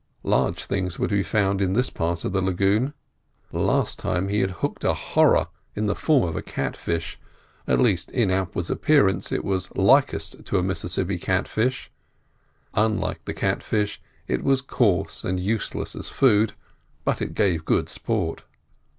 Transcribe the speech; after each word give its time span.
Large 0.23 0.63
things 0.65 0.97
were 0.97 1.09
to 1.09 1.13
be 1.17 1.21
found 1.21 1.61
in 1.61 1.73
this 1.73 1.91
part 1.91 2.25
of 2.25 2.31
the 2.31 2.41
lagoon. 2.41 2.95
The 3.51 3.59
last 3.59 3.99
time 3.99 4.29
he 4.29 4.39
had 4.39 4.49
hooked 4.49 4.83
a 4.83 4.95
horror 4.95 5.45
in 5.75 5.85
the 5.85 5.93
form 5.93 6.23
of 6.27 6.35
a 6.35 6.41
cat 6.41 6.75
fish; 6.75 7.19
at 7.67 7.77
least 7.79 8.09
in 8.09 8.31
outward 8.31 8.71
appearance 8.71 9.31
it 9.31 9.43
was 9.45 9.69
likest 9.75 10.43
to 10.45 10.57
a 10.57 10.63
Mississippi 10.63 11.19
cat 11.19 11.47
fish. 11.47 11.91
Unlike 12.73 13.25
the 13.25 13.35
cat 13.35 13.61
fish, 13.61 14.01
it 14.27 14.43
was 14.43 14.61
coarse 14.63 15.23
and 15.23 15.39
useless 15.39 15.95
as 15.95 16.09
food, 16.09 16.53
but 17.05 17.21
it 17.21 17.35
gave 17.35 17.63
good 17.63 17.87
sport. 17.87 18.43